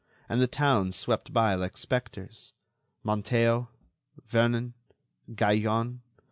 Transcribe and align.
And 0.27 0.41
the 0.41 0.47
towns 0.47 0.95
swept 0.95 1.31
by 1.31 1.53
like 1.53 1.77
spectres: 1.77 2.53
Manteo, 3.03 3.69
Vernon, 4.25 4.73
Gaillon. 5.35 6.01